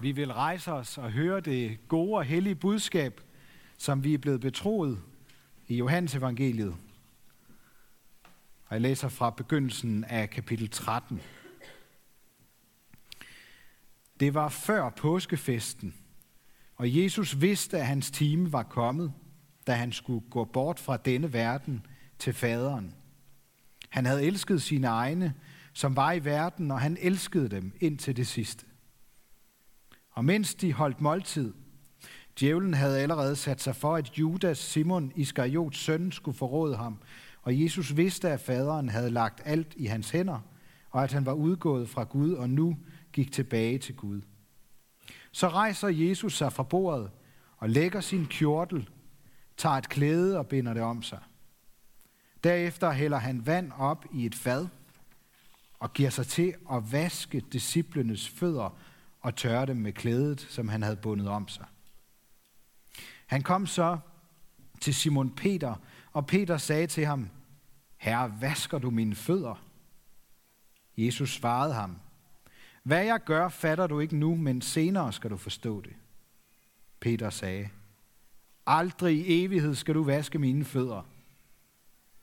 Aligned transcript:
Vi 0.00 0.12
vil 0.12 0.32
rejse 0.32 0.72
os 0.72 0.98
og 0.98 1.12
høre 1.12 1.40
det 1.40 1.88
gode 1.88 2.16
og 2.16 2.24
hellige 2.24 2.54
budskab, 2.54 3.20
som 3.76 4.04
vi 4.04 4.14
er 4.14 4.18
blevet 4.18 4.40
betroet 4.40 5.02
i 5.68 5.76
Johannes 5.76 6.14
evangeliet. 6.14 6.76
Og 8.66 8.74
jeg 8.74 8.80
læser 8.80 9.08
fra 9.08 9.30
begyndelsen 9.30 10.04
af 10.04 10.30
kapitel 10.30 10.70
13. 10.70 11.20
Det 14.20 14.34
var 14.34 14.48
før 14.48 14.90
påskefesten, 14.90 15.94
og 16.76 16.96
Jesus 16.96 17.40
vidste, 17.40 17.78
at 17.78 17.86
hans 17.86 18.10
time 18.10 18.52
var 18.52 18.62
kommet, 18.62 19.12
da 19.66 19.72
han 19.72 19.92
skulle 19.92 20.24
gå 20.30 20.44
bort 20.44 20.78
fra 20.78 20.96
denne 20.96 21.32
verden 21.32 21.86
til 22.18 22.32
faderen. 22.32 22.94
Han 23.88 24.06
havde 24.06 24.22
elsket 24.22 24.62
sine 24.62 24.86
egne, 24.86 25.34
som 25.72 25.96
var 25.96 26.12
i 26.12 26.24
verden, 26.24 26.70
og 26.70 26.80
han 26.80 26.96
elskede 27.00 27.48
dem 27.48 27.72
indtil 27.80 28.16
det 28.16 28.26
sidste. 28.26 28.69
Og 30.10 30.24
mens 30.24 30.54
de 30.54 30.72
holdt 30.72 31.00
måltid, 31.00 31.52
djævlen 32.40 32.74
havde 32.74 33.00
allerede 33.00 33.36
sat 33.36 33.60
sig 33.60 33.76
for, 33.76 33.96
at 33.96 34.18
Judas, 34.18 34.58
Simon 34.58 35.12
Iskariots 35.16 35.78
søn, 35.78 36.12
skulle 36.12 36.38
forråde 36.38 36.76
ham, 36.76 36.98
og 37.42 37.62
Jesus 37.62 37.96
vidste, 37.96 38.30
at 38.30 38.40
faderen 38.40 38.88
havde 38.88 39.10
lagt 39.10 39.42
alt 39.44 39.74
i 39.76 39.86
hans 39.86 40.10
hænder, 40.10 40.40
og 40.90 41.04
at 41.04 41.12
han 41.12 41.26
var 41.26 41.32
udgået 41.32 41.88
fra 41.88 42.04
Gud 42.04 42.32
og 42.32 42.50
nu 42.50 42.76
gik 43.12 43.32
tilbage 43.32 43.78
til 43.78 43.96
Gud. 43.96 44.20
Så 45.32 45.48
rejser 45.48 45.88
Jesus 45.88 46.36
sig 46.36 46.52
fra 46.52 46.62
bordet 46.62 47.10
og 47.56 47.70
lægger 47.70 48.00
sin 48.00 48.26
kjortel, 48.26 48.88
tager 49.56 49.74
et 49.74 49.88
klæde 49.88 50.38
og 50.38 50.46
binder 50.46 50.74
det 50.74 50.82
om 50.82 51.02
sig. 51.02 51.18
Derefter 52.44 52.90
hælder 52.90 53.18
han 53.18 53.46
vand 53.46 53.72
op 53.78 54.04
i 54.12 54.26
et 54.26 54.34
fad 54.34 54.66
og 55.78 55.92
giver 55.92 56.10
sig 56.10 56.26
til 56.26 56.54
at 56.72 56.92
vaske 56.92 57.42
disciplenes 57.52 58.28
fødder 58.28 58.78
og 59.20 59.36
tørre 59.36 59.66
dem 59.66 59.76
med 59.76 59.92
klædet, 59.92 60.40
som 60.40 60.68
han 60.68 60.82
havde 60.82 60.96
bundet 60.96 61.28
om 61.28 61.48
sig. 61.48 61.66
Han 63.26 63.42
kom 63.42 63.66
så 63.66 63.98
til 64.80 64.94
Simon 64.94 65.30
Peter, 65.30 65.74
og 66.12 66.26
Peter 66.26 66.56
sagde 66.56 66.86
til 66.86 67.06
ham, 67.06 67.28
Herre, 67.96 68.40
vasker 68.40 68.78
du 68.78 68.90
mine 68.90 69.14
fødder? 69.14 69.64
Jesus 70.96 71.30
svarede 71.30 71.74
ham, 71.74 71.96
Hvad 72.82 73.04
jeg 73.04 73.20
gør, 73.24 73.48
fatter 73.48 73.86
du 73.86 74.00
ikke 74.00 74.16
nu, 74.16 74.36
men 74.36 74.62
senere 74.62 75.12
skal 75.12 75.30
du 75.30 75.36
forstå 75.36 75.80
det. 75.80 75.92
Peter 77.00 77.30
sagde, 77.30 77.68
Aldrig 78.66 79.16
i 79.16 79.44
evighed 79.44 79.74
skal 79.74 79.94
du 79.94 80.02
vaske 80.02 80.38
mine 80.38 80.64
fødder. 80.64 81.02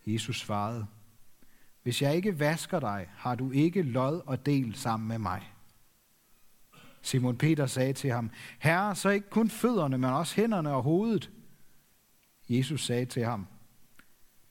Jesus 0.06 0.40
svarede, 0.40 0.88
Hvis 1.84 2.02
jeg 2.02 2.16
ikke 2.16 2.40
vasker 2.40 2.80
dig, 2.80 3.10
har 3.16 3.36
du 3.36 3.52
ikke 3.52 3.82
lod 3.82 4.22
og 4.26 4.46
del 4.46 4.76
sammen 4.76 5.08
med 5.08 5.20
mig. 5.20 5.44
Simon 7.02 7.38
Peter 7.38 7.66
sagde 7.66 7.94
til 7.94 8.12
ham, 8.12 8.32
Herre, 8.60 8.96
så 8.96 9.10
ikke 9.10 9.30
kun 9.30 9.50
fødderne, 9.50 9.98
men 9.98 10.10
også 10.10 10.36
hænderne 10.36 10.74
og 10.74 10.84
hovedet. 10.84 11.32
Jesus 12.50 12.86
sagde 12.86 13.06
til 13.06 13.26
ham, 13.26 13.48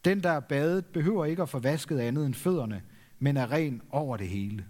Den, 0.05 0.23
der 0.23 0.31
er 0.31 0.41
badet, 0.41 0.87
behøver 0.87 1.25
ikke 1.25 1.43
at 1.43 1.49
få 1.49 1.59
vasket 1.59 1.99
andet 1.99 2.27
end 2.27 2.35
fødderne, 2.35 2.83
men 3.19 3.37
er 3.37 3.53
ren 3.53 3.83
over 3.91 4.17
det 4.17 4.29
hele. 4.29 4.67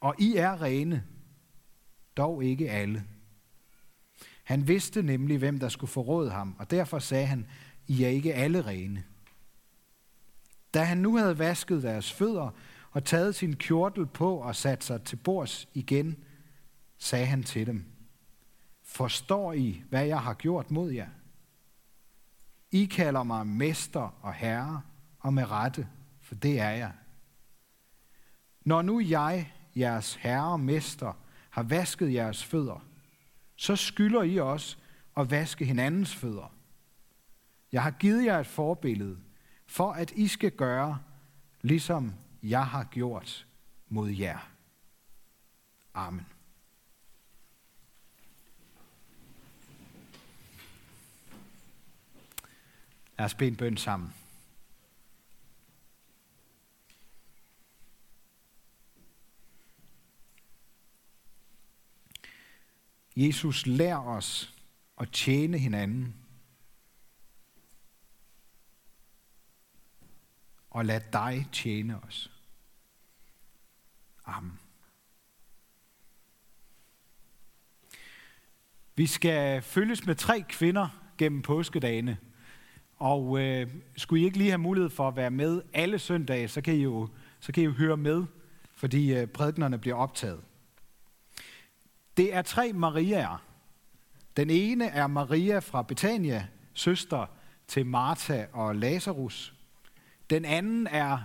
Og 0.00 0.14
I 0.18 0.36
er 0.36 0.62
rene, 0.62 1.04
dog 2.16 2.44
ikke 2.44 2.70
alle. 2.70 3.04
Han 4.44 4.68
vidste 4.68 5.02
nemlig, 5.02 5.38
hvem 5.38 5.58
der 5.58 5.68
skulle 5.68 5.90
forråde 5.90 6.30
ham, 6.30 6.54
og 6.58 6.70
derfor 6.70 6.98
sagde 6.98 7.26
han, 7.26 7.46
I 7.86 8.04
er 8.04 8.08
ikke 8.08 8.34
alle 8.34 8.66
rene. 8.66 9.04
Da 10.74 10.82
han 10.82 10.98
nu 10.98 11.16
havde 11.16 11.38
vasket 11.38 11.82
deres 11.82 12.12
fødder 12.12 12.50
og 12.90 13.04
taget 13.04 13.34
sin 13.34 13.56
kjortel 13.56 14.06
på 14.06 14.36
og 14.36 14.56
sat 14.56 14.84
sig 14.84 15.02
til 15.02 15.16
bords 15.16 15.68
igen, 15.74 16.16
sagde 16.98 17.26
han 17.26 17.42
til 17.42 17.66
dem, 17.66 17.84
Forstår 18.82 19.52
I, 19.52 19.82
hvad 19.88 20.06
jeg 20.06 20.22
har 20.22 20.34
gjort 20.34 20.70
mod 20.70 20.90
jer? 20.90 21.08
I 22.70 22.84
kalder 22.84 23.22
mig 23.22 23.46
mester 23.46 24.14
og 24.22 24.34
herre, 24.34 24.82
og 25.20 25.34
med 25.34 25.50
rette, 25.50 25.88
for 26.20 26.34
det 26.34 26.60
er 26.60 26.70
jeg. 26.70 26.92
Når 28.64 28.82
nu 28.82 29.00
jeg, 29.00 29.52
jeres 29.76 30.14
herre 30.14 30.52
og 30.52 30.60
mester, 30.60 31.12
har 31.50 31.62
vasket 31.62 32.14
jeres 32.14 32.44
fødder, 32.44 32.84
så 33.56 33.76
skylder 33.76 34.22
I 34.22 34.36
også 34.36 34.76
at 35.16 35.30
vaske 35.30 35.64
hinandens 35.64 36.14
fødder. 36.14 36.54
Jeg 37.72 37.82
har 37.82 37.90
givet 37.90 38.24
jer 38.24 38.40
et 38.40 38.46
forbillede, 38.46 39.18
for 39.66 39.92
at 39.92 40.10
I 40.10 40.28
skal 40.28 40.50
gøre, 40.50 40.98
ligesom 41.60 42.14
jeg 42.42 42.66
har 42.66 42.84
gjort 42.84 43.46
mod 43.88 44.10
jer. 44.10 44.50
Amen. 45.94 46.26
Lad 53.18 53.26
os 53.26 53.34
bede 53.34 53.50
en 53.50 53.56
bøn 53.56 53.76
sammen. 53.76 54.14
Jesus, 63.16 63.66
lær 63.66 63.96
os 63.96 64.54
at 65.00 65.08
tjene 65.12 65.58
hinanden. 65.58 66.14
Og 70.70 70.84
lad 70.84 71.00
dig 71.12 71.48
tjene 71.52 72.02
os. 72.02 72.30
Amen. 74.24 74.60
Vi 78.94 79.06
skal 79.06 79.62
følges 79.62 80.06
med 80.06 80.14
tre 80.14 80.44
kvinder 80.48 81.12
gennem 81.18 81.42
påskedagene. 81.42 82.18
Og 82.96 83.40
øh, 83.40 83.68
skulle 83.96 84.22
I 84.22 84.24
ikke 84.24 84.38
lige 84.38 84.50
have 84.50 84.58
mulighed 84.58 84.90
for 84.90 85.08
at 85.08 85.16
være 85.16 85.30
med 85.30 85.62
alle 85.72 85.98
søndage, 85.98 86.48
så 86.48 86.60
kan 86.60 86.74
I 86.74 86.82
jo, 86.82 87.08
så 87.40 87.52
kan 87.52 87.62
I 87.62 87.66
jo 87.66 87.72
høre 87.72 87.96
med, 87.96 88.24
fordi 88.74 89.14
øh, 89.14 89.26
prædiknerne 89.26 89.78
bliver 89.78 89.96
optaget. 89.96 90.40
Det 92.16 92.34
er 92.34 92.42
tre 92.42 92.72
Mariaer. 92.72 93.42
Den 94.36 94.50
ene 94.50 94.86
er 94.86 95.06
Maria 95.06 95.58
fra 95.58 95.82
Betania, 95.82 96.46
søster 96.74 97.26
til 97.68 97.86
Martha 97.86 98.44
og 98.52 98.76
Lazarus. 98.76 99.54
Den 100.30 100.44
anden 100.44 100.86
er 100.86 101.18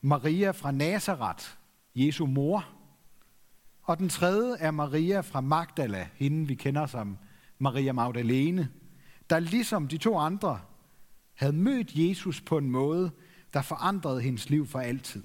Maria 0.00 0.50
fra 0.50 0.70
Nazareth, 0.70 1.44
Jesu 1.94 2.26
mor. 2.26 2.68
Og 3.82 3.98
den 3.98 4.08
tredje 4.08 4.56
er 4.58 4.70
Maria 4.70 5.20
fra 5.20 5.40
Magdala, 5.40 6.08
hende 6.14 6.46
vi 6.46 6.54
kender 6.54 6.86
som 6.86 7.18
Maria 7.58 7.92
Magdalene, 7.92 8.68
der 9.30 9.38
ligesom 9.38 9.88
de 9.88 9.98
to 9.98 10.18
andre 10.18 10.60
havde 11.34 11.52
mødt 11.52 11.94
Jesus 11.94 12.40
på 12.40 12.58
en 12.58 12.70
måde, 12.70 13.10
der 13.52 13.62
forandrede 13.62 14.22
hendes 14.22 14.50
liv 14.50 14.66
for 14.66 14.80
altid. 14.80 15.22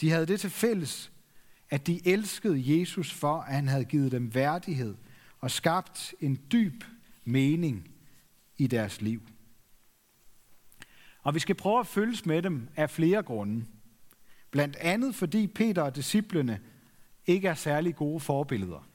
De 0.00 0.10
havde 0.10 0.26
det 0.26 0.40
til 0.40 0.50
fælles, 0.50 1.12
at 1.70 1.86
de 1.86 2.06
elskede 2.08 2.80
Jesus 2.80 3.12
for, 3.12 3.40
at 3.40 3.54
han 3.54 3.68
havde 3.68 3.84
givet 3.84 4.12
dem 4.12 4.34
værdighed 4.34 4.94
og 5.40 5.50
skabt 5.50 6.14
en 6.20 6.38
dyb 6.52 6.84
mening 7.24 7.90
i 8.56 8.66
deres 8.66 9.00
liv. 9.00 9.22
Og 11.22 11.34
vi 11.34 11.38
skal 11.38 11.54
prøve 11.54 11.80
at 11.80 11.86
følges 11.86 12.26
med 12.26 12.42
dem 12.42 12.68
af 12.76 12.90
flere 12.90 13.22
grunde. 13.22 13.66
Blandt 14.50 14.76
andet 14.76 15.14
fordi 15.14 15.46
Peter 15.46 15.82
og 15.82 15.96
disciplene 15.96 16.60
ikke 17.26 17.48
er 17.48 17.54
særlig 17.54 17.96
gode 17.96 18.20
forbilleder. 18.20 18.88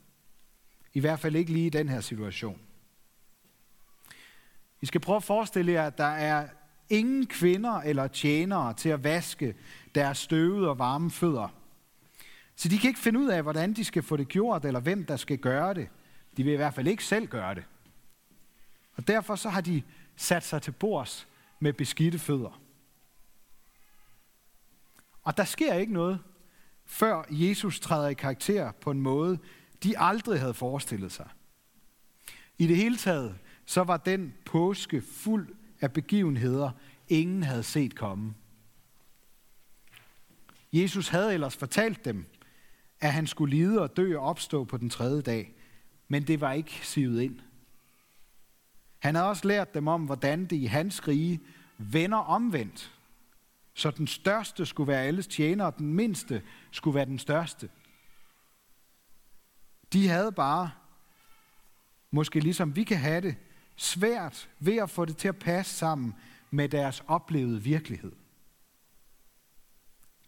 I 0.93 0.99
hvert 0.99 1.19
fald 1.19 1.35
ikke 1.35 1.53
lige 1.53 1.67
i 1.67 1.69
den 1.69 1.89
her 1.89 2.01
situation. 2.01 2.61
I 4.81 4.85
skal 4.85 5.01
prøve 5.01 5.15
at 5.15 5.23
forestille 5.23 5.71
jer, 5.71 5.87
at 5.87 5.97
der 5.97 6.03
er 6.03 6.47
ingen 6.89 7.25
kvinder 7.25 7.73
eller 7.73 8.07
tjenere 8.07 8.73
til 8.73 8.89
at 8.89 9.03
vaske 9.03 9.55
deres 9.95 10.17
støvede 10.17 10.69
og 10.69 10.79
varme 10.79 11.11
fødder. 11.11 11.47
Så 12.55 12.69
de 12.69 12.77
kan 12.79 12.87
ikke 12.87 12.99
finde 12.99 13.19
ud 13.19 13.27
af, 13.27 13.43
hvordan 13.43 13.73
de 13.73 13.83
skal 13.83 14.03
få 14.03 14.17
det 14.17 14.27
gjort, 14.27 14.65
eller 14.65 14.79
hvem 14.79 15.05
der 15.05 15.15
skal 15.15 15.37
gøre 15.37 15.73
det. 15.73 15.89
De 16.37 16.43
vil 16.43 16.53
i 16.53 16.55
hvert 16.55 16.73
fald 16.73 16.87
ikke 16.87 17.03
selv 17.03 17.27
gøre 17.27 17.55
det. 17.55 17.63
Og 18.95 19.07
derfor 19.07 19.35
så 19.35 19.49
har 19.49 19.61
de 19.61 19.83
sat 20.15 20.43
sig 20.43 20.61
til 20.61 20.71
bords 20.71 21.27
med 21.59 21.73
beskidte 21.73 22.19
fødder. 22.19 22.61
Og 25.23 25.37
der 25.37 25.43
sker 25.43 25.73
ikke 25.73 25.93
noget, 25.93 26.19
før 26.85 27.23
Jesus 27.29 27.79
træder 27.79 28.07
i 28.07 28.13
karakter 28.13 28.71
på 28.71 28.91
en 28.91 29.01
måde, 29.01 29.39
de 29.83 29.99
aldrig 29.99 30.39
havde 30.39 30.53
forestillet 30.53 31.11
sig. 31.11 31.27
I 32.57 32.67
det 32.67 32.77
hele 32.77 32.97
taget, 32.97 33.35
så 33.65 33.83
var 33.83 33.97
den 33.97 34.33
påske 34.45 35.01
fuld 35.01 35.55
af 35.81 35.93
begivenheder, 35.93 36.71
ingen 37.07 37.43
havde 37.43 37.63
set 37.63 37.95
komme. 37.95 38.33
Jesus 40.73 41.07
havde 41.07 41.33
ellers 41.33 41.55
fortalt 41.55 42.05
dem, 42.05 42.25
at 42.99 43.13
han 43.13 43.27
skulle 43.27 43.55
lide 43.55 43.81
og 43.81 43.97
dø 43.97 44.17
og 44.17 44.25
opstå 44.25 44.63
på 44.63 44.77
den 44.77 44.89
tredje 44.89 45.21
dag, 45.21 45.53
men 46.07 46.23
det 46.23 46.41
var 46.41 46.51
ikke 46.51 46.79
sivet 46.83 47.21
ind. 47.21 47.39
Han 48.99 49.15
havde 49.15 49.27
også 49.29 49.47
lært 49.47 49.73
dem 49.73 49.87
om, 49.87 50.05
hvordan 50.05 50.45
det 50.45 50.55
i 50.55 50.65
hans 50.65 51.07
rige 51.07 51.39
vender 51.77 52.17
omvendt, 52.17 52.91
så 53.73 53.91
den 53.91 54.07
største 54.07 54.65
skulle 54.65 54.87
være 54.87 55.03
alles 55.03 55.27
tjener, 55.27 55.65
og 55.65 55.77
den 55.77 55.93
mindste 55.93 56.43
skulle 56.71 56.95
være 56.95 57.05
den 57.05 57.19
største. 57.19 57.69
De 59.93 60.07
havde 60.07 60.31
bare, 60.31 60.71
måske 62.11 62.39
ligesom 62.39 62.75
vi 62.75 62.83
kan 62.83 62.97
have 62.97 63.21
det, 63.21 63.35
svært 63.75 64.49
ved 64.59 64.77
at 64.77 64.89
få 64.89 65.05
det 65.05 65.17
til 65.17 65.27
at 65.27 65.39
passe 65.39 65.75
sammen 65.75 66.15
med 66.51 66.69
deres 66.69 67.03
oplevede 67.07 67.63
virkelighed. 67.63 68.11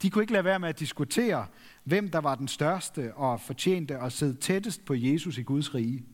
De 0.02 0.10
kunne 0.10 0.24
ikke 0.24 0.34
lade 0.34 0.44
være 0.44 0.60
med 0.60 0.70
at 0.70 0.80
diskutere, 0.80 1.48
hvem 1.84 2.10
der 2.10 2.20
var 2.20 2.36
den 2.36 2.48
største 2.48 3.14
og 3.14 3.42
fortjente 3.42 3.98
at 3.98 4.14
sidde 4.14 4.36
tættest 4.36 4.86
på 4.86 4.94
Jesus 4.94 5.38
i 5.38 5.42
Guds 5.42 5.76
rige. 5.76 6.06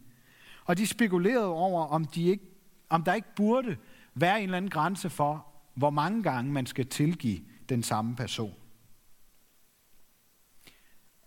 Og 0.65 0.77
de 0.77 0.87
spekulerede 0.87 1.47
over, 1.47 1.85
om, 1.85 2.05
de 2.05 2.23
ikke, 2.23 2.45
om 2.89 3.03
der 3.03 3.13
ikke 3.13 3.35
burde 3.35 3.77
være 4.13 4.37
en 4.37 4.43
eller 4.43 4.57
anden 4.57 4.71
grænse 4.71 5.09
for, 5.09 5.47
hvor 5.73 5.89
mange 5.89 6.23
gange 6.23 6.51
man 6.51 6.65
skal 6.65 6.87
tilgive 6.87 7.39
den 7.69 7.83
samme 7.83 8.15
person. 8.15 8.55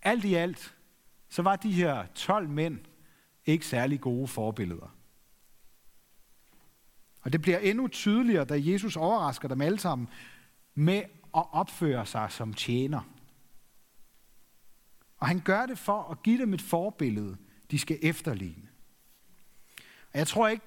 Alt 0.01 0.25
i 0.25 0.33
alt, 0.33 0.75
så 1.29 1.41
var 1.41 1.55
de 1.55 1.71
her 1.71 2.05
12 2.05 2.49
mænd 2.49 2.79
ikke 3.45 3.65
særlig 3.65 4.01
gode 4.01 4.27
forbilleder. 4.27 4.96
Og 7.27 7.33
det 7.33 7.41
bliver 7.41 7.57
endnu 7.57 7.87
tydeligere, 7.87 8.45
da 8.45 8.61
Jesus 8.63 8.95
overrasker 8.95 9.47
dem 9.47 9.61
alle 9.61 9.79
sammen 9.79 10.07
med 10.75 10.97
at 11.37 11.45
opføre 11.51 12.05
sig 12.05 12.31
som 12.31 12.53
tjener. 12.53 13.01
Og 15.17 15.27
han 15.27 15.39
gør 15.39 15.65
det 15.65 15.77
for 15.77 16.11
at 16.11 16.23
give 16.23 16.41
dem 16.41 16.53
et 16.53 16.61
forbillede, 16.61 17.37
de 17.71 17.79
skal 17.79 17.99
efterligne. 18.01 18.67
Og 20.13 20.19
jeg 20.19 20.27
tror 20.27 20.47
ikke, 20.47 20.65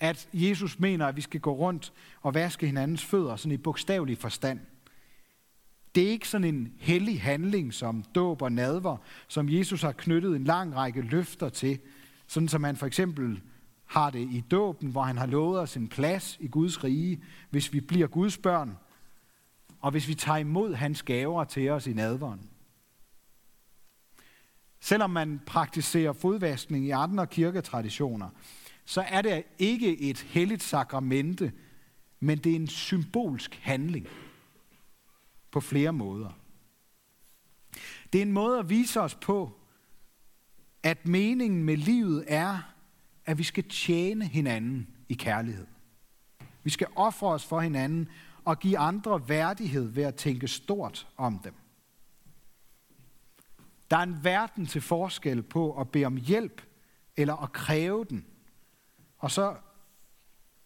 at 0.00 0.28
Jesus 0.32 0.78
mener, 0.78 1.06
at 1.06 1.16
vi 1.16 1.20
skal 1.20 1.40
gå 1.40 1.52
rundt 1.52 1.92
og 2.22 2.34
vaske 2.34 2.66
hinandens 2.66 3.04
fødder, 3.04 3.36
sådan 3.36 3.52
i 3.52 3.56
bogstavelig 3.56 4.18
forstand. 4.18 4.60
Det 5.94 6.02
er 6.02 6.10
ikke 6.10 6.28
sådan 6.28 6.54
en 6.54 6.74
hellig 6.78 7.22
handling 7.22 7.74
som 7.74 8.02
dåb 8.14 8.42
og 8.42 8.52
nadver, 8.52 8.96
som 9.28 9.48
Jesus 9.48 9.82
har 9.82 9.92
knyttet 9.92 10.36
en 10.36 10.44
lang 10.44 10.76
række 10.76 11.00
løfter 11.00 11.48
til, 11.48 11.78
sådan 12.26 12.48
som 12.48 12.64
han 12.64 12.76
for 12.76 12.86
eksempel 12.86 13.42
har 13.84 14.10
det 14.10 14.20
i 14.20 14.44
dåben, 14.50 14.90
hvor 14.90 15.02
han 15.02 15.18
har 15.18 15.26
lovet 15.26 15.60
os 15.60 15.76
en 15.76 15.88
plads 15.88 16.36
i 16.40 16.48
Guds 16.48 16.84
rige, 16.84 17.22
hvis 17.50 17.72
vi 17.72 17.80
bliver 17.80 18.06
Guds 18.06 18.38
børn, 18.38 18.78
og 19.80 19.90
hvis 19.90 20.08
vi 20.08 20.14
tager 20.14 20.38
imod 20.38 20.74
hans 20.74 21.02
gaver 21.02 21.44
til 21.44 21.70
os 21.70 21.86
i 21.86 21.92
nadveren. 21.92 22.50
Selvom 24.80 25.10
man 25.10 25.40
praktiserer 25.46 26.12
fodvaskning 26.12 26.86
i 26.86 26.90
andre 26.90 27.26
kirketraditioner, 27.26 28.28
så 28.84 29.00
er 29.00 29.22
det 29.22 29.44
ikke 29.58 30.00
et 30.00 30.20
helligt 30.20 30.62
sakramente, 30.62 31.52
men 32.20 32.38
det 32.38 32.52
er 32.52 32.56
en 32.56 32.68
symbolsk 32.68 33.58
handling 33.62 34.06
på 35.50 35.60
flere 35.60 35.92
måder. 35.92 36.30
Det 38.12 38.18
er 38.18 38.22
en 38.22 38.32
måde 38.32 38.58
at 38.58 38.68
vise 38.68 39.00
os 39.00 39.14
på, 39.14 39.60
at 40.82 41.06
meningen 41.06 41.64
med 41.64 41.76
livet 41.76 42.24
er, 42.26 42.73
at 43.26 43.38
vi 43.38 43.42
skal 43.42 43.68
tjene 43.68 44.26
hinanden 44.26 44.88
i 45.08 45.14
kærlighed. 45.14 45.66
Vi 46.62 46.70
skal 46.70 46.86
ofre 46.96 47.28
os 47.28 47.44
for 47.44 47.60
hinanden 47.60 48.08
og 48.44 48.58
give 48.58 48.78
andre 48.78 49.28
værdighed 49.28 49.88
ved 49.88 50.02
at 50.02 50.14
tænke 50.14 50.48
stort 50.48 51.08
om 51.16 51.38
dem. 51.38 51.54
Der 53.90 53.96
er 53.96 54.02
en 54.02 54.24
verden 54.24 54.66
til 54.66 54.80
forskel 54.80 55.42
på 55.42 55.80
at 55.80 55.88
bede 55.90 56.04
om 56.04 56.16
hjælp 56.16 56.62
eller 57.16 57.36
at 57.36 57.52
kræve 57.52 58.04
den, 58.04 58.26
og 59.18 59.30
så 59.30 59.56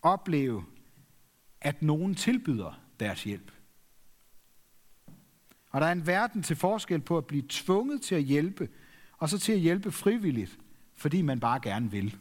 opleve, 0.02 0.64
at 1.60 1.82
nogen 1.82 2.14
tilbyder 2.14 2.80
deres 3.00 3.24
hjælp. 3.24 3.52
Og 5.70 5.80
der 5.80 5.86
er 5.86 5.92
en 5.92 6.06
verden 6.06 6.42
til 6.42 6.56
forskel 6.56 7.00
på 7.00 7.18
at 7.18 7.26
blive 7.26 7.44
tvunget 7.48 8.02
til 8.02 8.14
at 8.14 8.22
hjælpe, 8.22 8.68
og 9.18 9.28
så 9.28 9.38
til 9.38 9.52
at 9.52 9.58
hjælpe 9.58 9.92
frivilligt, 9.92 10.58
fordi 10.94 11.22
man 11.22 11.40
bare 11.40 11.60
gerne 11.60 11.90
vil. 11.90 12.18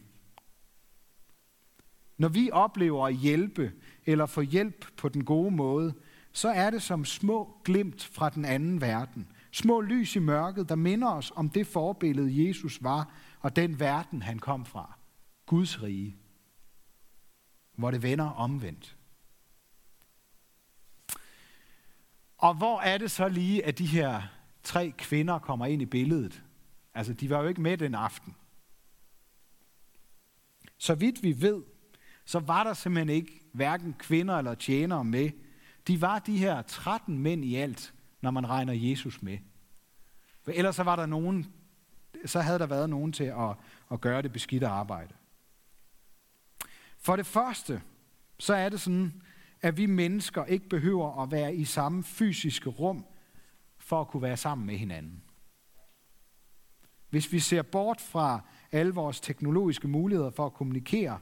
Når 2.18 2.28
vi 2.28 2.50
oplever 2.52 3.06
at 3.06 3.14
hjælpe 3.14 3.72
eller 4.06 4.26
få 4.26 4.40
hjælp 4.40 4.86
på 4.96 5.08
den 5.08 5.24
gode 5.24 5.50
måde, 5.50 5.94
så 6.32 6.48
er 6.48 6.70
det 6.70 6.82
som 6.82 7.04
små 7.04 7.60
glimt 7.64 8.04
fra 8.04 8.30
den 8.30 8.44
anden 8.44 8.80
verden. 8.80 9.28
Små 9.52 9.80
lys 9.80 10.16
i 10.16 10.18
mørket, 10.18 10.68
der 10.68 10.74
minder 10.74 11.08
os 11.08 11.32
om 11.36 11.48
det 11.50 11.66
forbillede, 11.66 12.48
Jesus 12.48 12.82
var, 12.82 13.14
og 13.40 13.56
den 13.56 13.80
verden, 13.80 14.22
han 14.22 14.38
kom 14.38 14.66
fra. 14.66 14.94
Guds 15.46 15.82
rige. 15.82 16.16
Hvor 17.74 17.90
det 17.90 18.02
vender 18.02 18.30
omvendt. 18.30 18.96
Og 22.38 22.54
hvor 22.54 22.80
er 22.80 22.98
det 22.98 23.10
så 23.10 23.28
lige, 23.28 23.64
at 23.64 23.78
de 23.78 23.86
her 23.86 24.22
tre 24.62 24.92
kvinder 24.98 25.38
kommer 25.38 25.66
ind 25.66 25.82
i 25.82 25.86
billedet? 25.86 26.42
Altså, 26.94 27.12
de 27.12 27.30
var 27.30 27.42
jo 27.42 27.48
ikke 27.48 27.60
med 27.60 27.78
den 27.78 27.94
aften. 27.94 28.36
Så 30.78 30.94
vidt 30.94 31.22
vi 31.22 31.42
ved, 31.42 31.62
så 32.28 32.38
var 32.38 32.64
der 32.64 32.74
simpelthen 32.74 33.08
ikke 33.08 33.40
hverken 33.52 33.94
kvinder 33.98 34.38
eller 34.38 34.54
tjenere 34.54 35.04
med. 35.04 35.30
De 35.86 36.00
var 36.00 36.18
de 36.18 36.38
her 36.38 36.62
13 36.62 37.18
mænd 37.18 37.44
i 37.44 37.54
alt, 37.54 37.94
når 38.20 38.30
man 38.30 38.48
regner 38.48 38.72
Jesus 38.72 39.22
med. 39.22 39.38
For 40.42 40.50
ellers 40.50 40.76
så 40.76 40.82
var 40.82 40.96
der 40.96 41.06
nogen, 41.06 41.46
så 42.26 42.40
havde 42.40 42.58
der 42.58 42.66
været 42.66 42.90
nogen 42.90 43.12
til 43.12 43.24
at, 43.24 43.56
at 43.92 44.00
gøre 44.00 44.22
det 44.22 44.32
beskidte 44.32 44.66
arbejde. 44.66 45.14
For 46.98 47.16
det 47.16 47.26
første, 47.26 47.82
så 48.38 48.54
er 48.54 48.68
det 48.68 48.80
sådan, 48.80 49.22
at 49.60 49.76
vi 49.76 49.86
mennesker 49.86 50.44
ikke 50.44 50.68
behøver 50.68 51.22
at 51.22 51.30
være 51.30 51.54
i 51.54 51.64
samme 51.64 52.04
fysiske 52.04 52.70
rum, 52.70 53.04
for 53.78 54.00
at 54.00 54.08
kunne 54.08 54.22
være 54.22 54.36
sammen 54.36 54.66
med 54.66 54.76
hinanden. 54.76 55.22
Hvis 57.10 57.32
vi 57.32 57.38
ser 57.38 57.62
bort 57.62 58.00
fra 58.00 58.40
alle 58.72 58.94
vores 58.94 59.20
teknologiske 59.20 59.88
muligheder 59.88 60.30
for 60.30 60.46
at 60.46 60.54
kommunikere, 60.54 61.18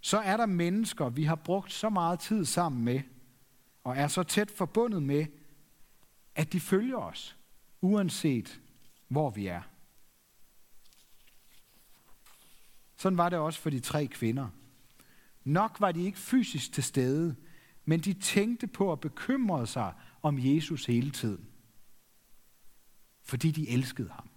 så 0.00 0.18
er 0.18 0.36
der 0.36 0.46
mennesker, 0.46 1.08
vi 1.08 1.24
har 1.24 1.34
brugt 1.34 1.72
så 1.72 1.90
meget 1.90 2.20
tid 2.20 2.44
sammen 2.44 2.84
med, 2.84 3.00
og 3.84 3.96
er 3.96 4.08
så 4.08 4.22
tæt 4.22 4.50
forbundet 4.50 5.02
med, 5.02 5.26
at 6.34 6.52
de 6.52 6.60
følger 6.60 6.96
os, 6.96 7.36
uanset 7.80 8.60
hvor 9.08 9.30
vi 9.30 9.46
er. 9.46 9.62
Sådan 12.96 13.18
var 13.18 13.28
det 13.28 13.38
også 13.38 13.60
for 13.60 13.70
de 13.70 13.80
tre 13.80 14.06
kvinder. 14.06 14.48
Nok 15.44 15.76
var 15.80 15.92
de 15.92 16.02
ikke 16.02 16.18
fysisk 16.18 16.72
til 16.72 16.84
stede, 16.84 17.36
men 17.84 18.00
de 18.00 18.12
tænkte 18.12 18.66
på 18.66 18.92
at 18.92 19.00
bekymre 19.00 19.66
sig 19.66 19.94
om 20.22 20.38
Jesus 20.38 20.86
hele 20.86 21.10
tiden. 21.10 21.46
Fordi 23.22 23.50
de 23.50 23.68
elskede 23.68 24.08
ham. 24.08 24.30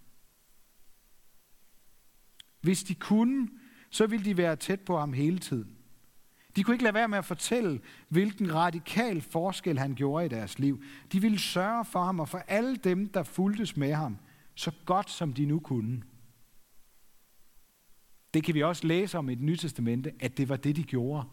Hvis 2.62 2.84
de 2.84 2.96
kunne, 2.96 3.50
så 3.94 4.08
ville 4.08 4.26
de 4.26 4.38
være 4.38 4.56
tæt 4.56 4.80
på 4.80 5.00
ham 5.00 5.14
hele 5.14 5.40
tiden. 5.40 5.78
De 6.56 6.64
kunne 6.64 6.76
ikke 6.76 6.84
lade 6.84 6.94
være 6.94 7.08
med 7.08 7.18
at 7.18 7.26
fortælle, 7.26 7.82
hvilken 8.10 8.54
radikal 8.54 9.22
forskel 9.22 9.80
han 9.80 9.96
gjorde 9.96 10.26
i 10.26 10.30
deres 10.30 10.60
liv. 10.60 10.84
De 11.12 11.22
ville 11.22 11.40
sørge 11.40 11.86
for 11.86 12.04
ham 12.04 12.20
og 12.20 12.30
for 12.30 12.38
alle 12.38 12.76
dem, 12.76 13.10
der 13.10 13.24
fuldtes 13.24 13.78
med 13.78 13.94
ham, 13.94 14.18
så 14.56 14.72
godt 14.86 15.10
som 15.10 15.34
de 15.34 15.46
nu 15.46 15.60
kunne. 15.60 16.04
Det 18.34 18.44
kan 18.44 18.56
vi 18.56 18.64
også 18.64 18.88
læse 18.88 19.18
om 19.18 19.30
i 19.30 19.36
det 19.36 19.44
nye 19.44 19.58
testamente, 19.58 20.12
at 20.20 20.38
det 20.38 20.50
var 20.50 20.56
det, 20.56 20.76
de 20.76 20.84
gjorde. 20.84 21.28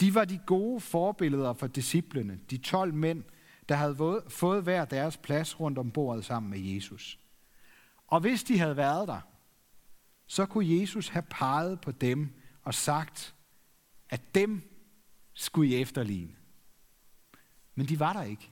De 0.00 0.14
var 0.14 0.24
de 0.24 0.40
gode 0.46 0.80
forbilleder 0.80 1.52
for 1.52 1.66
disciplene, 1.66 2.38
de 2.50 2.58
12 2.58 2.94
mænd, 2.94 3.24
der 3.68 3.74
havde 3.74 4.22
fået 4.28 4.62
hver 4.62 4.84
deres 4.84 5.16
plads 5.16 5.60
rundt 5.60 5.78
om 5.78 5.90
bordet 5.90 6.24
sammen 6.24 6.50
med 6.50 6.58
Jesus. 6.58 7.18
Og 8.06 8.20
hvis 8.20 8.42
de 8.42 8.58
havde 8.58 8.76
været 8.76 9.08
der, 9.08 9.20
så 10.26 10.46
kunne 10.46 10.80
Jesus 10.80 11.08
have 11.08 11.24
peget 11.30 11.80
på 11.80 11.92
dem 11.92 12.28
og 12.62 12.74
sagt, 12.74 13.34
at 14.08 14.34
dem 14.34 14.62
skulle 15.34 15.70
I 15.70 15.80
efterligne. 15.80 16.36
Men 17.74 17.86
de 17.86 18.00
var 18.00 18.12
der 18.12 18.22
ikke. 18.22 18.50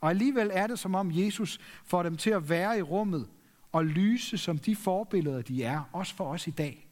Og 0.00 0.10
alligevel 0.10 0.50
er 0.52 0.66
det 0.66 0.78
som 0.78 0.94
om 0.94 1.10
Jesus 1.12 1.60
får 1.84 2.02
dem 2.02 2.16
til 2.16 2.30
at 2.30 2.48
være 2.48 2.78
i 2.78 2.82
rummet 2.82 3.30
og 3.72 3.84
lyse 3.84 4.38
som 4.38 4.58
de 4.58 4.76
forbilleder, 4.76 5.42
de 5.42 5.64
er, 5.64 5.82
også 5.92 6.14
for 6.14 6.32
os 6.32 6.46
i 6.46 6.50
dag. 6.50 6.88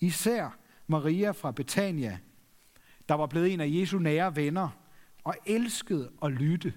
Især 0.00 0.58
Maria 0.86 1.30
fra 1.30 1.50
Betania, 1.50 2.18
der 3.08 3.14
var 3.14 3.26
blevet 3.26 3.52
en 3.52 3.60
af 3.60 3.68
Jesu 3.70 3.98
nære 3.98 4.36
venner 4.36 4.68
og 5.24 5.34
elskede 5.46 6.12
at 6.22 6.32
lytte 6.32 6.74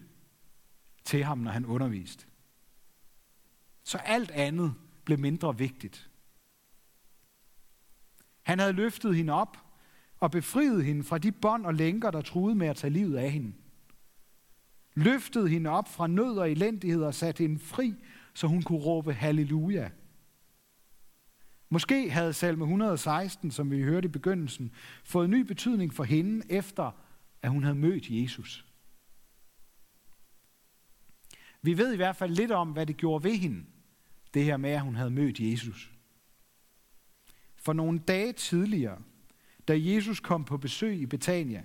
til 1.03 1.24
ham, 1.24 1.38
når 1.38 1.51
han 1.51 1.65
underviste. 1.65 2.25
Så 3.84 3.98
alt 3.98 4.32
andet 4.32 4.74
blev 5.05 5.20
mindre 5.20 5.58
vigtigt. 5.58 6.10
Han 8.41 8.60
havde 8.60 8.74
løftet 8.74 9.15
hende 9.15 9.34
op 9.34 9.58
og 10.20 10.31
befriet 10.31 10.86
hende 10.86 11.03
fra 11.03 11.17
de 11.17 11.31
bånd 11.31 11.65
og 11.65 11.74
lænker, 11.74 12.12
der 12.12 12.22
truede 12.22 12.55
med 12.55 12.67
at 12.67 12.75
tage 12.75 12.93
livet 12.93 13.17
af 13.17 13.31
hende. 13.31 13.53
Løftede 14.96 15.50
hende 15.50 15.70
op 15.70 15.88
fra 15.88 16.08
nød 16.08 16.38
og 16.38 16.51
elendighed 16.51 17.03
og 17.03 17.13
satte 17.13 17.43
hende 17.43 17.60
fri, 17.60 17.93
så 18.34 18.48
hun 18.48 18.62
kunne 18.62 18.79
råbe 18.79 19.13
halleluja. 19.13 19.89
Måske 21.70 22.10
havde 22.10 22.34
salme 22.34 22.63
116, 22.63 23.51
som 23.51 23.72
vi 23.72 23.84
hørte 23.84 24.05
i 24.05 24.12
begyndelsen, 24.12 24.72
fået 25.03 25.29
ny 25.29 25.41
betydning 25.41 25.93
for 25.93 26.03
hende, 26.03 26.46
efter 26.50 26.91
at 27.41 27.51
hun 27.51 27.63
havde 27.63 27.75
mødt 27.75 28.10
Jesus. 28.10 28.65
Vi 31.62 31.77
ved 31.77 31.93
i 31.93 31.96
hvert 31.96 32.15
fald 32.15 32.36
lidt 32.36 32.51
om, 32.51 32.72
hvad 32.72 32.86
det 32.86 32.98
gjorde 32.98 33.24
ved 33.24 33.36
hende, 33.36 33.65
det 34.33 34.43
her 34.43 34.57
med, 34.57 34.69
at 34.69 34.81
hun 34.81 34.95
havde 34.95 35.09
mødt 35.09 35.39
Jesus. 35.39 35.91
For 37.55 37.73
nogle 37.73 38.00
dage 38.00 38.33
tidligere, 38.33 39.01
da 39.67 39.73
Jesus 39.77 40.19
kom 40.19 40.45
på 40.45 40.57
besøg 40.57 41.01
i 41.01 41.05
Betania, 41.05 41.63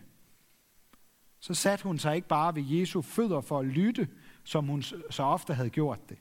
så 1.40 1.54
satte 1.54 1.82
hun 1.82 1.98
sig 1.98 2.16
ikke 2.16 2.28
bare 2.28 2.54
ved 2.54 2.62
Jesu 2.62 3.02
fødder 3.02 3.40
for 3.40 3.58
at 3.58 3.66
lytte, 3.66 4.08
som 4.44 4.66
hun 4.66 4.82
så 5.10 5.22
ofte 5.22 5.54
havde 5.54 5.70
gjort 5.70 6.08
det. 6.08 6.18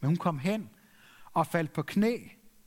Men 0.00 0.08
hun 0.08 0.16
kom 0.16 0.38
hen 0.38 0.70
og 1.32 1.46
faldt 1.46 1.72
på 1.72 1.82
knæ 1.82 2.18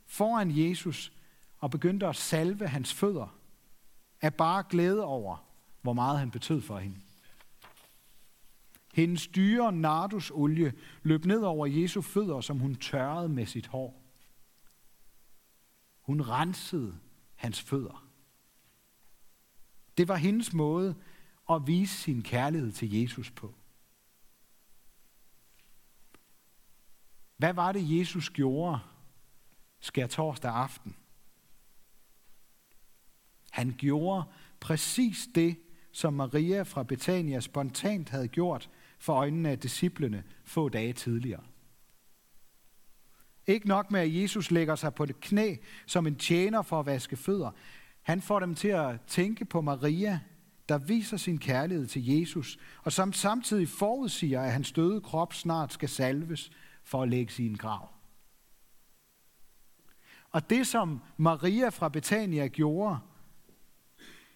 foran 0.06 0.50
Jesus 0.50 1.12
og 1.58 1.70
begyndte 1.70 2.06
at 2.06 2.16
salve 2.16 2.68
hans 2.68 2.94
fødder 2.94 3.36
af 4.20 4.34
bare 4.34 4.64
glæde 4.70 5.04
over, 5.04 5.46
hvor 5.82 5.92
meget 5.92 6.18
han 6.18 6.30
betød 6.30 6.60
for 6.60 6.78
hende. 6.78 6.96
Hendes 8.94 9.26
dyre 9.28 9.72
nardusolie 9.72 10.72
løb 11.02 11.24
ned 11.24 11.42
over 11.42 11.66
Jesu 11.66 12.00
fødder, 12.00 12.40
som 12.40 12.58
hun 12.58 12.74
tørrede 12.74 13.28
med 13.28 13.46
sit 13.46 13.66
hår. 13.66 14.02
Hun 16.00 16.20
rensede 16.20 16.98
hans 17.34 17.60
fødder. 17.60 18.06
Det 19.98 20.08
var 20.08 20.16
hendes 20.16 20.52
måde 20.52 20.94
at 21.50 21.66
vise 21.66 21.96
sin 21.96 22.22
kærlighed 22.22 22.72
til 22.72 22.92
Jesus 23.00 23.30
på. 23.30 23.54
Hvad 27.36 27.52
var 27.52 27.72
det, 27.72 27.98
Jesus 27.98 28.30
gjorde 28.30 28.78
skær 29.80 30.06
torsdag 30.06 30.54
aften? 30.54 30.96
Han 33.50 33.74
gjorde 33.78 34.24
præcis 34.60 35.28
det, 35.34 35.58
som 35.92 36.14
Maria 36.14 36.62
fra 36.62 36.82
Betania 36.82 37.40
spontant 37.40 38.08
havde 38.08 38.28
gjort 38.28 38.70
for 39.00 39.14
øjnene 39.14 39.50
af 39.50 39.58
disciplene 39.58 40.24
få 40.44 40.68
dage 40.68 40.92
tidligere. 40.92 41.42
Ikke 43.46 43.68
nok 43.68 43.90
med, 43.90 44.00
at 44.00 44.14
Jesus 44.14 44.50
lægger 44.50 44.74
sig 44.74 44.94
på 44.94 45.06
det 45.06 45.20
knæ 45.20 45.56
som 45.86 46.06
en 46.06 46.16
tjener 46.16 46.62
for 46.62 46.80
at 46.80 46.86
vaske 46.86 47.16
fødder. 47.16 47.50
Han 48.02 48.22
får 48.22 48.40
dem 48.40 48.54
til 48.54 48.68
at 48.68 49.00
tænke 49.06 49.44
på 49.44 49.60
Maria, 49.60 50.20
der 50.68 50.78
viser 50.78 51.16
sin 51.16 51.38
kærlighed 51.38 51.86
til 51.86 52.06
Jesus, 52.06 52.58
og 52.82 52.92
som 52.92 53.12
samtidig 53.12 53.68
forudsiger, 53.68 54.42
at 54.42 54.52
hans 54.52 54.72
døde 54.72 55.00
krop 55.00 55.34
snart 55.34 55.72
skal 55.72 55.88
salves 55.88 56.50
for 56.84 57.02
at 57.02 57.08
lægge 57.08 57.32
sin 57.32 57.54
grav. 57.54 57.88
Og 60.30 60.50
det, 60.50 60.66
som 60.66 61.00
Maria 61.16 61.68
fra 61.68 61.88
Betania 61.88 62.46
gjorde, 62.46 62.98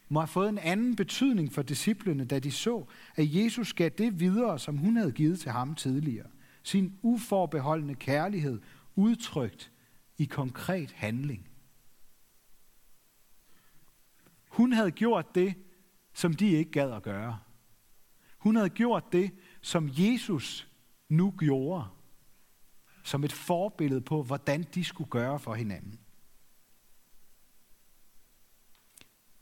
må 0.08 0.20
have 0.20 0.28
fået 0.28 0.48
en 0.48 0.58
anden 0.58 0.96
betydning 0.96 1.52
for 1.52 1.62
disciplene, 1.62 2.24
da 2.24 2.38
de 2.38 2.50
så, 2.50 2.84
at 3.16 3.34
Jesus 3.34 3.72
gav 3.72 3.88
det 3.88 4.20
videre, 4.20 4.58
som 4.58 4.76
hun 4.76 4.96
havde 4.96 5.12
givet 5.12 5.40
til 5.40 5.50
ham 5.50 5.74
tidligere. 5.74 6.26
Sin 6.62 6.98
uforbeholdende 7.02 7.94
kærlighed 7.94 8.60
udtrykt 8.94 9.72
i 10.18 10.24
konkret 10.24 10.92
handling. 10.92 11.48
Hun 14.48 14.72
havde 14.72 14.90
gjort 14.90 15.34
det, 15.34 15.54
som 16.14 16.34
de 16.34 16.50
ikke 16.50 16.70
gad 16.70 16.92
at 16.92 17.02
gøre. 17.02 17.38
Hun 18.38 18.56
havde 18.56 18.70
gjort 18.70 19.12
det, 19.12 19.30
som 19.60 19.90
Jesus 19.92 20.68
nu 21.08 21.34
gjorde, 21.38 21.84
som 23.02 23.24
et 23.24 23.32
forbillede 23.32 24.00
på, 24.00 24.22
hvordan 24.22 24.62
de 24.74 24.84
skulle 24.84 25.10
gøre 25.10 25.38
for 25.38 25.54
hinanden. 25.54 26.03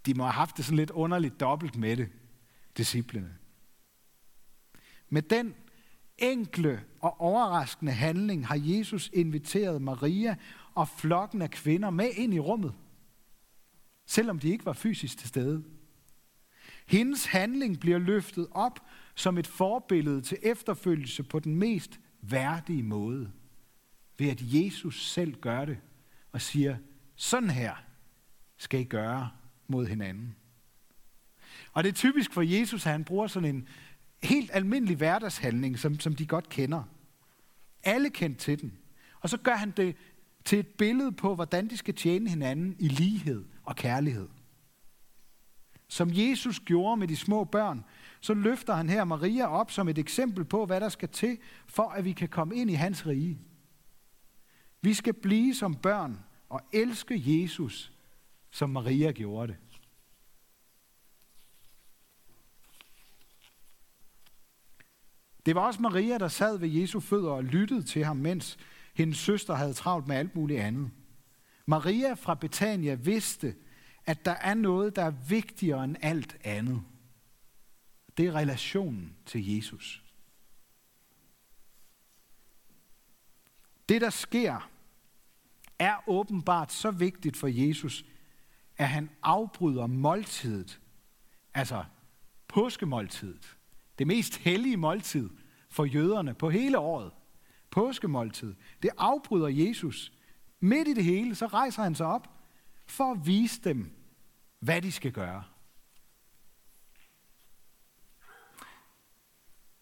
De 0.07 0.15
må 0.15 0.23
have 0.23 0.33
haft 0.33 0.57
det 0.57 0.65
sådan 0.65 0.77
lidt 0.77 0.91
underligt 0.91 1.41
dobbelt 1.41 1.77
med 1.77 1.97
det, 1.97 2.09
disciplene. 2.77 3.35
Med 5.09 5.23
den 5.23 5.55
enkle 6.19 6.85
og 7.01 7.21
overraskende 7.21 7.93
handling 7.93 8.47
har 8.47 8.61
Jesus 8.61 9.11
inviteret 9.13 9.83
Maria 9.83 10.37
og 10.75 10.89
flokken 10.89 11.43
af 11.43 11.51
kvinder 11.51 11.91
med 11.91 12.11
ind 12.17 12.35
i 12.35 12.39
rummet, 12.39 12.75
selvom 14.07 14.39
de 14.39 14.49
ikke 14.49 14.67
var 14.67 14.73
fysisk 14.73 15.19
til 15.19 15.29
stede. 15.29 15.65
Hendes 16.87 17.27
handling 17.27 17.81
bliver 17.81 17.99
løftet 17.99 18.47
op 18.51 18.81
som 19.15 19.39
et 19.39 19.47
forbillede 19.47 20.21
til 20.21 20.39
efterfølgelse 20.43 21.23
på 21.23 21.39
den 21.39 21.57
mest 21.57 22.01
værdige 22.21 22.83
måde, 22.83 23.33
ved 24.19 24.29
at 24.29 24.43
Jesus 24.43 25.07
selv 25.07 25.41
gør 25.41 25.65
det 25.65 25.79
og 26.33 26.41
siger, 26.41 26.77
sådan 27.17 27.51
her 27.51 27.75
skal 28.57 28.81
I 28.81 28.85
gøre 28.85 29.31
mod 29.73 29.87
hinanden. 29.87 30.37
Og 31.73 31.85
det 31.85 31.89
er 31.89 31.95
typisk 31.95 32.33
for 32.33 32.43
Jesus, 32.43 32.87
at 32.87 32.93
han 32.93 33.05
bruger 33.05 33.27
sådan 33.27 33.55
en 33.55 33.69
helt 34.23 34.51
almindelig 34.53 34.97
hverdagshandling, 34.97 35.79
som, 35.79 36.01
som 36.01 36.15
de 36.15 36.27
godt 36.27 36.49
kender. 36.49 36.83
Alle 37.83 38.11
kendt 38.11 38.39
til 38.39 38.61
den. 38.61 38.79
Og 39.21 39.29
så 39.29 39.37
gør 39.37 39.55
han 39.55 39.71
det 39.71 39.97
til 40.45 40.59
et 40.59 40.67
billede 40.67 41.13
på, 41.13 41.35
hvordan 41.35 41.71
de 41.71 41.77
skal 41.77 41.95
tjene 41.95 42.31
hinanden 42.31 42.77
i 42.79 42.89
lighed 42.89 43.45
og 43.63 43.77
kærlighed. 43.77 44.29
Som 45.89 46.11
Jesus 46.13 46.61
gjorde 46.61 46.97
med 46.97 47.09
de 47.09 47.17
små 47.17 47.45
børn, 47.45 47.85
så 48.21 48.35
løfter 48.35 48.75
han 48.75 48.89
her 48.89 49.05
Maria 49.05 49.47
op 49.47 49.71
som 49.71 49.89
et 49.89 49.99
eksempel 49.99 50.45
på, 50.45 50.67
hvad 50.67 50.81
der 50.81 50.89
skal 50.89 51.09
til, 51.09 51.39
for 51.67 51.89
at 51.89 52.05
vi 52.05 52.13
kan 52.13 52.29
komme 52.29 52.57
ind 52.57 52.71
i 52.71 52.75
hans 52.75 53.07
rige. 53.07 53.39
Vi 54.81 54.95
skal 54.95 55.15
blive 55.15 55.55
som 55.55 55.75
børn 55.75 56.19
og 56.49 56.61
elske 56.73 57.43
Jesus, 57.43 57.92
som 58.53 58.71
Maria 58.71 59.13
gjorde 59.13 59.53
det. 59.53 59.57
Det 65.47 65.55
var 65.55 65.61
også 65.61 65.83
Maria, 65.83 66.19
der 66.19 66.29
sad 66.29 66.59
ved 66.59 66.69
Jesu 66.69 67.01
fødder 67.01 67.31
og 67.31 67.45
lyttede 67.45 67.83
til 67.83 68.05
ham, 68.05 68.17
mens 68.17 68.59
hendes 68.95 69.19
søster 69.19 69.55
havde 69.55 69.75
travlt 69.75 70.07
med 70.07 70.17
alt 70.17 70.37
muligt 70.37 70.61
andet. 70.61 70.91
Maria 71.67 72.15
fra 72.15 72.35
Betania 72.35 72.95
vidste, 72.95 73.55
at 74.07 74.25
der 74.25 74.33
er 74.33 74.55
noget, 74.55 74.97
der 74.97 75.03
er 75.03 75.11
vigtigere 75.11 75.85
end 75.85 75.97
alt 76.01 76.37
andet. 76.45 76.83
Det 78.17 78.27
er 78.27 78.33
relationen 78.33 79.17
til 79.27 79.55
Jesus. 79.55 80.05
Det, 83.89 84.01
der 84.01 84.11
sker, 84.11 84.71
er 85.79 86.09
åbenbart 86.09 86.73
så 86.73 86.91
vigtigt 86.91 87.37
for 87.37 87.47
Jesus, 87.49 88.05
at 88.83 88.89
han 88.89 89.11
afbryder 89.23 89.87
måltidet, 89.87 90.81
altså 91.55 91.85
påskemåltidet, 92.49 93.57
det 93.99 94.07
mest 94.07 94.37
hellige 94.37 94.77
måltid 94.77 95.31
for 95.69 95.85
jøderne 95.85 96.35
på 96.35 96.51
hele 96.51 96.79
året, 96.79 97.13
påskemåltid, 97.71 98.55
det 98.83 98.91
afbryder 98.99 99.49
Jesus. 99.49 100.13
Midt 100.61 100.89
i 100.89 100.95
det 100.95 101.05
hele, 101.05 101.35
så 101.35 101.47
rejser 101.47 101.83
han 101.83 101.95
sig 101.95 102.07
op 102.07 102.29
for 102.87 103.13
at 103.13 103.27
vise 103.27 103.61
dem, 103.65 103.91
hvad 104.59 104.83
de 104.83 104.93
skal 104.93 105.13
gøre. 105.13 105.45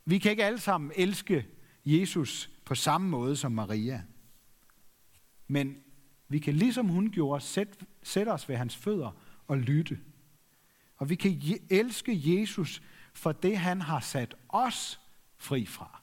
Vi 0.04 0.18
kan 0.18 0.30
ikke 0.30 0.44
alle 0.44 0.60
sammen 0.60 0.92
elske 0.96 1.46
Jesus 1.84 2.50
på 2.64 2.74
samme 2.74 3.08
måde 3.08 3.36
som 3.36 3.52
Maria. 3.52 4.02
Men 5.48 5.82
vi 6.30 6.38
kan 6.38 6.54
ligesom 6.54 6.88
hun 6.88 7.10
gjorde 7.10 7.40
sætte, 7.40 7.86
sæt 8.02 8.28
os 8.28 8.48
ved 8.48 8.56
hans 8.56 8.76
fødder 8.76 9.16
og 9.48 9.58
lytte. 9.58 9.98
Og 10.96 11.10
vi 11.10 11.14
kan 11.14 11.42
elske 11.70 12.20
Jesus 12.24 12.82
for 13.12 13.32
det, 13.32 13.58
han 13.58 13.80
har 13.80 14.00
sat 14.00 14.34
os 14.48 15.00
fri 15.36 15.66
fra. 15.66 16.00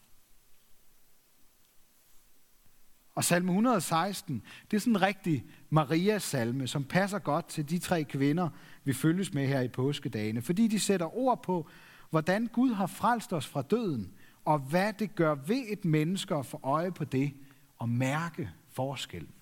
Og 3.15 3.23
salme 3.23 3.51
116, 3.51 4.43
det 4.71 4.77
er 4.77 4.81
sådan 4.81 4.95
en 4.95 5.01
rigtig 5.01 5.45
Marias 5.69 6.23
salme, 6.23 6.67
som 6.67 6.83
passer 6.83 7.19
godt 7.19 7.47
til 7.47 7.69
de 7.69 7.79
tre 7.79 8.03
kvinder, 8.03 8.49
vi 8.83 8.93
følges 8.93 9.33
med 9.33 9.47
her 9.47 9.61
i 9.61 9.67
påskedagene, 9.67 10.41
fordi 10.41 10.67
de 10.67 10.79
sætter 10.79 11.17
ord 11.17 11.43
på, 11.43 11.69
hvordan 12.09 12.47
Gud 12.47 12.73
har 12.73 12.87
frelst 12.87 13.33
os 13.33 13.47
fra 13.47 13.61
døden, 13.61 14.13
og 14.45 14.59
hvad 14.59 14.93
det 14.93 15.15
gør 15.15 15.35
ved 15.35 15.63
et 15.69 15.85
menneske 15.85 16.35
at 16.35 16.45
få 16.45 16.59
øje 16.63 16.91
på 16.91 17.03
det 17.03 17.33
og 17.77 17.89
mærke 17.89 18.49
forskellen. 18.69 19.36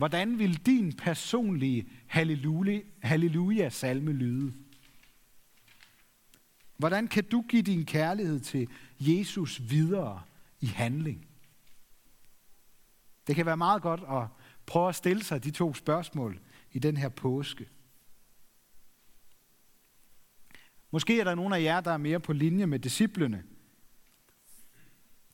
Hvordan 0.00 0.38
vil 0.38 0.66
din 0.66 0.92
personlige 0.92 1.88
halleluja-salme 3.02 4.12
lyde? 4.12 4.54
Hvordan 6.76 7.08
kan 7.08 7.24
du 7.24 7.44
give 7.48 7.62
din 7.62 7.86
kærlighed 7.86 8.40
til 8.40 8.68
Jesus 9.00 9.60
videre 9.70 10.22
i 10.60 10.66
handling? 10.66 11.26
Det 13.26 13.36
kan 13.36 13.46
være 13.46 13.56
meget 13.56 13.82
godt 13.82 14.00
at 14.00 14.28
prøve 14.66 14.88
at 14.88 14.94
stille 14.94 15.24
sig 15.24 15.44
de 15.44 15.50
to 15.50 15.74
spørgsmål 15.74 16.40
i 16.72 16.78
den 16.78 16.96
her 16.96 17.08
påske. 17.08 17.68
Måske 20.90 21.20
er 21.20 21.24
der 21.24 21.34
nogle 21.34 21.56
af 21.56 21.62
jer, 21.62 21.80
der 21.80 21.90
er 21.90 21.96
mere 21.96 22.20
på 22.20 22.32
linje 22.32 22.66
med 22.66 22.78
disciplene, 22.78 23.44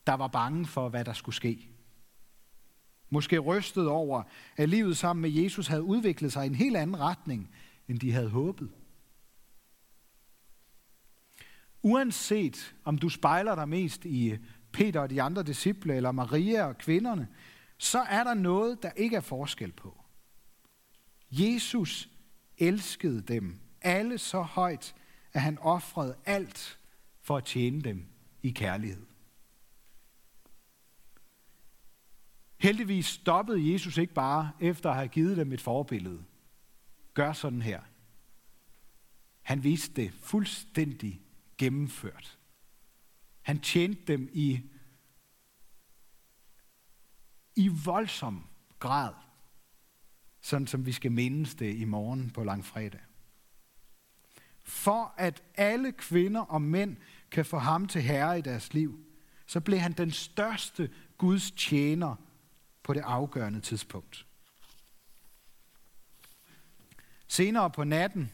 der 0.06 0.14
var 0.14 0.28
bange 0.28 0.66
for, 0.66 0.88
hvad 0.88 1.04
der 1.04 1.12
skulle 1.12 1.36
ske. 1.36 1.75
Måske 3.10 3.38
rystet 3.38 3.88
over, 3.88 4.22
at 4.56 4.68
livet 4.68 4.96
sammen 4.96 5.22
med 5.22 5.30
Jesus 5.30 5.66
havde 5.66 5.82
udviklet 5.82 6.32
sig 6.32 6.44
i 6.44 6.48
en 6.48 6.54
helt 6.54 6.76
anden 6.76 7.00
retning, 7.00 7.50
end 7.88 8.00
de 8.00 8.12
havde 8.12 8.28
håbet. 8.28 8.70
Uanset 11.82 12.74
om 12.84 12.98
du 12.98 13.08
spejler 13.08 13.54
dig 13.54 13.68
mest 13.68 14.04
i 14.04 14.36
Peter 14.72 15.00
og 15.00 15.10
de 15.10 15.22
andre 15.22 15.42
disciple, 15.42 15.94
eller 15.94 16.12
Maria 16.12 16.64
og 16.64 16.78
kvinderne, 16.78 17.28
så 17.78 17.98
er 17.98 18.24
der 18.24 18.34
noget, 18.34 18.82
der 18.82 18.90
ikke 18.90 19.16
er 19.16 19.20
forskel 19.20 19.72
på. 19.72 20.04
Jesus 21.30 22.08
elskede 22.58 23.20
dem 23.20 23.58
alle 23.82 24.18
så 24.18 24.42
højt, 24.42 24.94
at 25.32 25.40
han 25.40 25.58
offrede 25.58 26.16
alt 26.24 26.78
for 27.22 27.36
at 27.36 27.44
tjene 27.44 27.82
dem 27.82 28.06
i 28.42 28.50
kærlighed. 28.50 29.06
Heldigvis 32.58 33.06
stoppede 33.06 33.72
Jesus 33.72 33.98
ikke 33.98 34.14
bare 34.14 34.50
efter 34.60 34.90
at 34.90 34.96
have 34.96 35.08
givet 35.08 35.36
dem 35.36 35.52
et 35.52 35.60
forbillede. 35.60 36.24
Gør 37.14 37.32
sådan 37.32 37.62
her. 37.62 37.80
Han 39.42 39.64
viste 39.64 40.02
det 40.02 40.12
fuldstændig 40.12 41.22
gennemført. 41.58 42.38
Han 43.42 43.60
tjente 43.60 44.02
dem 44.06 44.28
i, 44.32 44.60
i 47.56 47.68
voldsom 47.68 48.46
grad, 48.78 49.14
sådan 50.40 50.66
som 50.66 50.86
vi 50.86 50.92
skal 50.92 51.12
mindes 51.12 51.54
det 51.54 51.76
i 51.76 51.84
morgen 51.84 52.30
på 52.30 52.44
langfredag. 52.44 53.00
For 54.62 55.14
at 55.16 55.42
alle 55.54 55.92
kvinder 55.92 56.40
og 56.40 56.62
mænd 56.62 56.96
kan 57.30 57.44
få 57.44 57.58
ham 57.58 57.88
til 57.88 58.02
herre 58.02 58.38
i 58.38 58.42
deres 58.42 58.74
liv, 58.74 59.04
så 59.46 59.60
blev 59.60 59.78
han 59.78 59.92
den 59.92 60.10
største 60.10 60.90
Guds 61.18 61.50
tjener 61.50 62.16
på 62.86 62.94
det 62.94 63.00
afgørende 63.00 63.60
tidspunkt. 63.60 64.26
Senere 67.28 67.70
på 67.70 67.84
natten, 67.84 68.32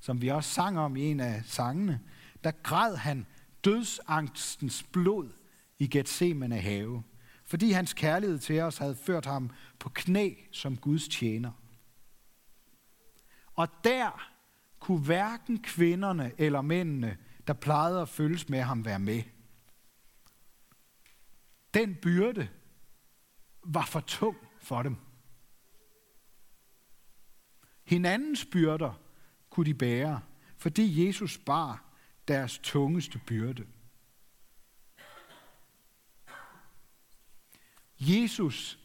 som 0.00 0.22
vi 0.22 0.28
også 0.28 0.50
sang 0.50 0.78
om 0.78 0.96
i 0.96 1.02
en 1.02 1.20
af 1.20 1.42
sangene, 1.44 2.00
der 2.44 2.50
græd 2.50 2.96
han 2.96 3.26
dødsangstens 3.64 4.82
blod 4.82 5.32
i 5.78 5.86
Gethsemane 5.86 6.60
have, 6.60 7.02
fordi 7.44 7.70
hans 7.70 7.92
kærlighed 7.92 8.38
til 8.38 8.60
os 8.60 8.78
havde 8.78 8.94
ført 8.94 9.26
ham 9.26 9.50
på 9.78 9.88
knæ 9.88 10.34
som 10.52 10.76
Guds 10.76 11.08
tjener. 11.08 11.52
Og 13.54 13.68
der 13.84 14.30
kunne 14.80 15.04
hverken 15.04 15.62
kvinderne 15.62 16.32
eller 16.38 16.60
mændene, 16.60 17.16
der 17.46 17.52
plejede 17.52 18.00
at 18.00 18.08
følges 18.08 18.48
med 18.48 18.60
ham, 18.60 18.84
være 18.84 18.98
med. 18.98 19.22
Den 21.74 21.94
byrde 21.94 22.48
var 23.64 23.84
for 23.84 24.00
tung 24.00 24.36
for 24.60 24.82
dem. 24.82 24.96
Hinandens 27.84 28.46
byrder 28.52 28.94
kunne 29.50 29.66
de 29.66 29.74
bære, 29.74 30.20
fordi 30.56 31.06
Jesus 31.06 31.38
bar 31.38 31.84
deres 32.28 32.58
tungeste 32.58 33.18
byrde. 33.18 33.66
Jesus 37.98 38.78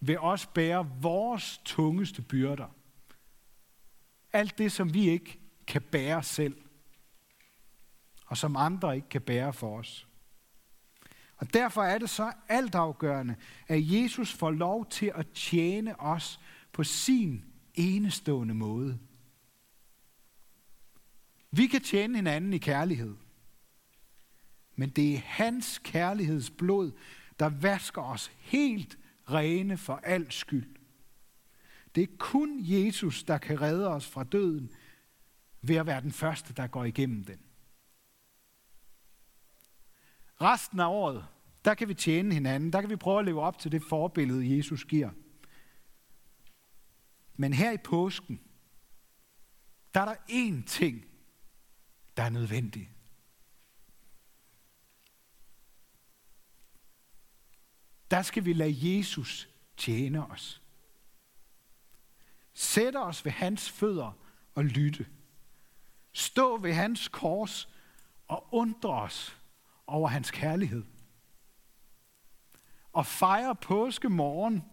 vil 0.00 0.18
også 0.18 0.48
bære 0.48 0.90
vores 1.00 1.60
tungeste 1.64 2.22
byrder. 2.22 2.68
Alt 4.32 4.58
det, 4.58 4.72
som 4.72 4.94
vi 4.94 5.08
ikke 5.08 5.40
kan 5.66 5.82
bære 5.82 6.22
selv, 6.22 6.62
og 8.26 8.36
som 8.36 8.56
andre 8.56 8.96
ikke 8.96 9.08
kan 9.08 9.22
bære 9.22 9.52
for 9.52 9.78
os. 9.78 10.08
Og 11.36 11.54
derfor 11.54 11.82
er 11.82 11.98
det 11.98 12.10
så 12.10 12.32
altafgørende, 12.48 13.36
at 13.68 13.92
Jesus 13.92 14.32
får 14.32 14.50
lov 14.50 14.86
til 14.86 15.12
at 15.14 15.26
tjene 15.34 16.00
os 16.00 16.40
på 16.72 16.84
sin 16.84 17.44
enestående 17.74 18.54
måde. 18.54 18.98
Vi 21.50 21.66
kan 21.66 21.80
tjene 21.80 22.16
hinanden 22.16 22.52
i 22.52 22.58
kærlighed. 22.58 23.16
Men 24.76 24.90
det 24.90 25.14
er 25.14 25.18
hans 25.18 25.80
kærlighedsblod, 25.84 26.92
der 27.38 27.48
vasker 27.48 28.02
os 28.02 28.30
helt 28.38 28.98
rene 29.30 29.76
for 29.76 29.96
al 29.96 30.32
skyld. 30.32 30.76
Det 31.94 32.02
er 32.02 32.16
kun 32.18 32.58
Jesus, 32.60 33.22
der 33.22 33.38
kan 33.38 33.60
redde 33.60 33.88
os 33.88 34.06
fra 34.06 34.24
døden 34.24 34.70
ved 35.62 35.76
at 35.76 35.86
være 35.86 36.00
den 36.00 36.12
første, 36.12 36.54
der 36.54 36.66
går 36.66 36.84
igennem 36.84 37.24
den. 37.24 37.38
Resten 40.40 40.80
af 40.80 40.86
året, 40.86 41.26
der 41.66 41.74
kan 41.74 41.88
vi 41.88 41.94
tjene 41.94 42.34
hinanden. 42.34 42.72
Der 42.72 42.80
kan 42.80 42.90
vi 42.90 42.96
prøve 42.96 43.18
at 43.18 43.24
leve 43.24 43.40
op 43.40 43.58
til 43.58 43.72
det 43.72 43.82
forbillede, 43.82 44.56
Jesus 44.56 44.84
giver. 44.84 45.10
Men 47.34 47.52
her 47.52 47.72
i 47.72 47.76
påsken, 47.76 48.40
der 49.94 50.00
er 50.00 50.04
der 50.04 50.14
én 50.14 50.66
ting, 50.66 51.06
der 52.16 52.22
er 52.22 52.30
nødvendig. 52.30 52.90
Der 58.10 58.22
skal 58.22 58.44
vi 58.44 58.52
lade 58.52 58.96
Jesus 58.96 59.48
tjene 59.76 60.26
os. 60.26 60.62
Sætte 62.54 62.96
os 62.96 63.24
ved 63.24 63.32
hans 63.32 63.70
fødder 63.70 64.12
og 64.54 64.64
lytte. 64.64 65.06
Stå 66.12 66.56
ved 66.56 66.72
hans 66.72 67.08
kors 67.08 67.68
og 68.28 68.48
undre 68.52 68.90
os 68.90 69.36
over 69.86 70.08
hans 70.08 70.30
kærlighed. 70.30 70.84
Og 72.96 73.06
fejre 73.06 73.56
påske 73.56 74.08
morgen, 74.08 74.64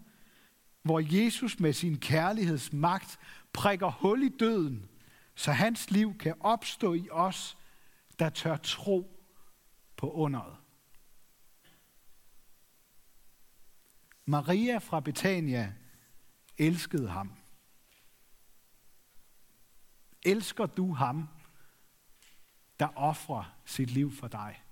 hvor 0.81 0.99
Jesus 0.99 1.59
med 1.59 1.73
sin 1.73 1.99
kærlighedsmagt 1.99 3.19
prikker 3.53 3.91
hul 3.91 4.23
i 4.23 4.29
døden 4.29 4.89
så 5.35 5.51
hans 5.51 5.91
liv 5.91 6.17
kan 6.17 6.35
opstå 6.39 6.93
i 6.93 7.09
os, 7.11 7.57
der 8.19 8.29
tør 8.29 8.57
tro 8.57 9.25
på 9.97 10.11
underet. 10.11 10.57
Maria 14.25 14.77
fra 14.77 14.99
Betania 14.99 15.73
elskede 16.57 17.09
ham. 17.09 17.31
Elsker 20.21 20.65
du 20.65 20.93
ham, 20.93 21.27
der 22.79 22.97
offrer 22.97 23.57
sit 23.65 23.91
liv 23.91 24.11
for 24.11 24.27
dig? 24.27 24.62